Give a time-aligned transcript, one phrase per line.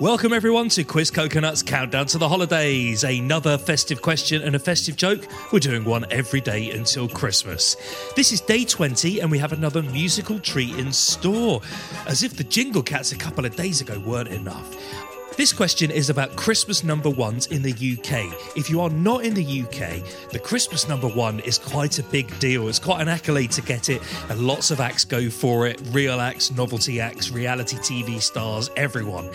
[0.00, 3.02] Welcome everyone to Quiz Coconut's Countdown to the Holidays.
[3.02, 5.26] Another festive question and a festive joke.
[5.52, 7.74] We're doing one every day until Christmas.
[8.14, 11.62] This is day 20 and we have another musical treat in store.
[12.06, 15.07] As if the Jingle Cats a couple of days ago weren't enough.
[15.38, 18.56] This question is about Christmas number ones in the UK.
[18.56, 22.36] If you are not in the UK, the Christmas number one is quite a big
[22.40, 22.66] deal.
[22.66, 26.20] It's quite an accolade to get it, and lots of acts go for it real
[26.20, 29.30] acts, novelty acts, reality TV stars, everyone.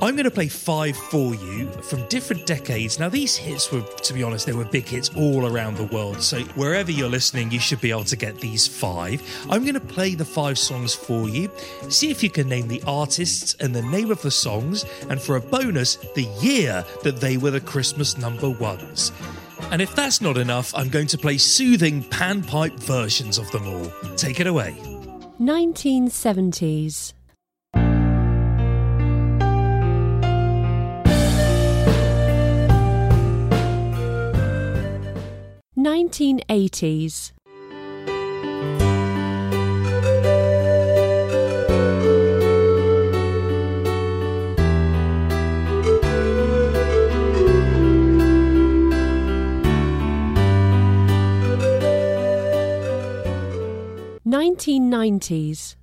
[0.00, 2.98] I'm going to play five for you from different decades.
[2.98, 6.22] Now, these hits were, to be honest, they were big hits all around the world.
[6.22, 9.22] So, wherever you're listening, you should be able to get these five.
[9.50, 11.50] I'm going to play the five songs for you.
[11.88, 15.36] See if you can name the artists and the name of the songs, and for
[15.36, 19.12] a bonus, the year that they were the Christmas number ones.
[19.72, 23.92] And if that's not enough, I'm going to play soothing panpipe versions of them all.
[24.16, 24.76] Take it away.
[25.40, 27.12] 1970s.
[35.76, 35.76] 1980s.
[35.76, 37.35] Nineteen nineties.
[54.46, 55.74] 1990s.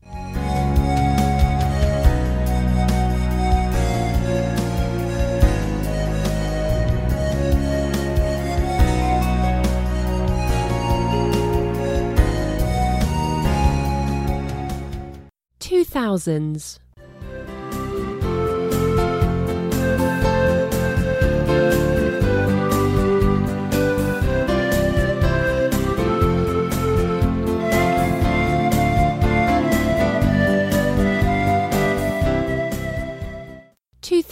[15.59, 16.79] Two thousands.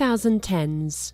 [0.02, 1.14] 2010s.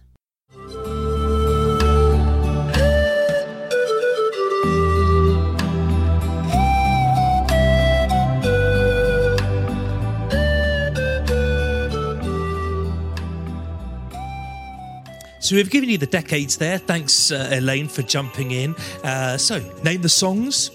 [15.42, 16.78] So we've given you the decades there.
[16.78, 18.74] Thanks, uh, Elaine, for jumping in.
[19.04, 20.72] Uh, so, name the songs,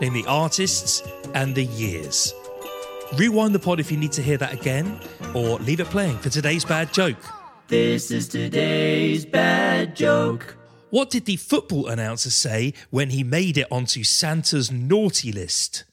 [0.00, 1.02] name the artists,
[1.34, 2.34] and the years.
[3.16, 4.98] Rewind the pod if you need to hear that again,
[5.34, 7.16] or leave it playing for today's bad joke.
[7.68, 10.58] This is today's bad joke.
[10.90, 15.84] What did the football announcer say when he made it onto Santa's naughty list?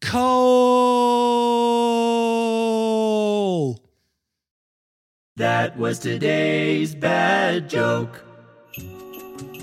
[0.00, 0.34] Coal!
[5.36, 8.24] That was today's bad joke.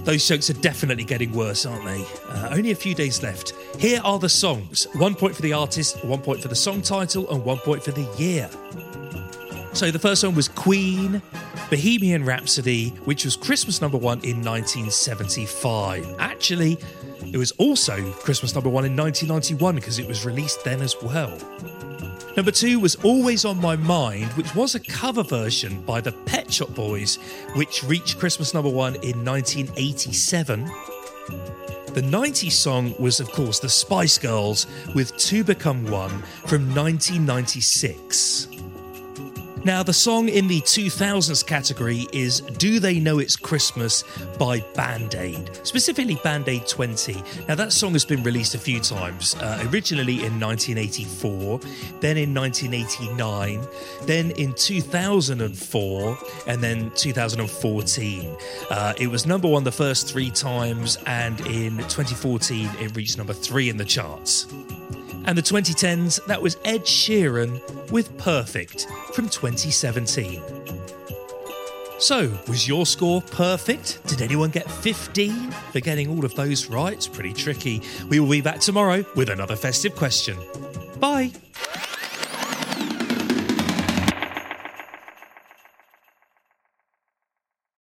[0.06, 2.06] Those jokes are definitely getting worse, aren't they?
[2.30, 3.54] Uh, only a few days left.
[3.78, 7.30] Here are the songs one point for the artist, one point for the song title,
[7.30, 8.50] and one point for the year.
[9.74, 11.22] So the first one was Queen,
[11.70, 16.16] Bohemian Rhapsody, which was Christmas number one in 1975.
[16.20, 16.78] Actually,
[17.32, 21.38] it was also Christmas number one in 1991 because it was released then as well.
[22.36, 26.52] Number two was Always on My Mind, which was a cover version by the Pet
[26.52, 27.16] Shop Boys,
[27.56, 30.66] which reached Christmas number one in 1987.
[31.94, 34.66] The 90s song was, of course, the Spice Girls
[34.96, 38.48] with Two Become One from 1996.
[39.64, 44.04] Now, the song in the 2000s category is Do They Know It's Christmas
[44.40, 47.22] by Band Aid, specifically Band Aid 20.
[47.48, 51.60] Now, that song has been released a few times, uh, originally in 1984,
[52.00, 53.62] then in 1989,
[54.08, 56.18] then in 2004,
[56.48, 58.38] and then 2014.
[58.72, 63.34] Uh, it was number one the first three times, and in 2014, it reached number
[63.34, 64.48] three in the charts.
[65.26, 70.42] And the 2010s, that was Ed Sheeran with Perfect from 2017.
[72.00, 74.04] So, was your score perfect?
[74.08, 76.94] Did anyone get 15 for getting all of those right?
[76.94, 77.84] It's pretty tricky.
[78.10, 80.36] We will be back tomorrow with another festive question.
[81.00, 81.32] Bye.